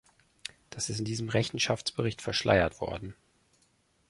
Das 0.71 0.89
ist 0.89 0.97
in 0.97 1.05
diesem 1.05 1.29
Rechenschaftsbericht 1.29 2.23
verschleiert 2.23 2.81
worden. 2.81 3.13